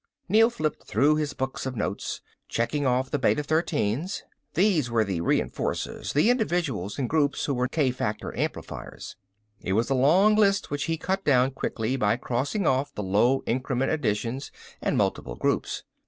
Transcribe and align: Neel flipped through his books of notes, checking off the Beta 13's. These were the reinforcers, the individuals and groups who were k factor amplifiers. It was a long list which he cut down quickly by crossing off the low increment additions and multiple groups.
Neel 0.27 0.49
flipped 0.49 0.87
through 0.87 1.17
his 1.17 1.33
books 1.33 1.67
of 1.67 1.75
notes, 1.75 2.21
checking 2.49 2.87
off 2.87 3.11
the 3.11 3.19
Beta 3.19 3.43
13's. 3.43 4.23
These 4.55 4.89
were 4.89 5.03
the 5.03 5.21
reinforcers, 5.21 6.13
the 6.13 6.31
individuals 6.31 6.97
and 6.97 7.07
groups 7.07 7.45
who 7.45 7.53
were 7.53 7.67
k 7.67 7.91
factor 7.91 8.35
amplifiers. 8.35 9.15
It 9.61 9.73
was 9.73 9.91
a 9.91 9.93
long 9.93 10.35
list 10.35 10.71
which 10.71 10.85
he 10.85 10.97
cut 10.97 11.23
down 11.23 11.51
quickly 11.51 11.97
by 11.97 12.17
crossing 12.17 12.65
off 12.65 12.91
the 12.95 13.03
low 13.03 13.43
increment 13.45 13.91
additions 13.91 14.51
and 14.81 14.97
multiple 14.97 15.35
groups. 15.35 15.83